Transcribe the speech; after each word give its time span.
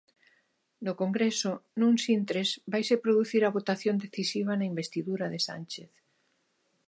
No 0.87 0.93
Congreso, 1.01 1.51
nuns 1.83 2.05
intres 2.15 2.49
vaise 2.75 2.97
producir 3.05 3.41
a 3.45 3.53
votación 3.57 3.95
decisiva 4.05 4.53
na 4.55 4.69
investidura 4.71 5.25
de 5.33 5.39
Sánchez. 5.47 5.91